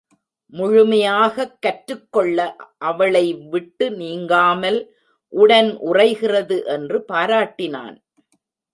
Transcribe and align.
முழுமையாகக் 0.53 1.57
கற்றுக்கொள்ள 1.59 2.55
அவளை 2.77 3.33
விட்டு 3.33 3.91
நீங்காமல் 3.91 4.95
உடன் 5.27 5.77
உறைகிறது 5.79 6.65
என்று 6.65 7.05
பாராட்டினான். 7.11 7.97